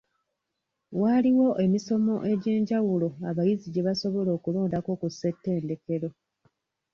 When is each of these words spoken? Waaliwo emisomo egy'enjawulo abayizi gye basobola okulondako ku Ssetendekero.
Waaliwo 1.01 1.47
emisomo 1.65 2.15
egy'enjawulo 2.31 3.09
abayizi 3.29 3.67
gye 3.71 3.85
basobola 3.87 4.29
okulondako 4.37 4.91
ku 4.99 5.07
Ssetendekero. 5.13 6.09